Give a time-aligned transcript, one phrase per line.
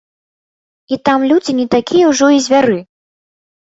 [0.95, 2.85] І там людзі не такія ўжо і звяры.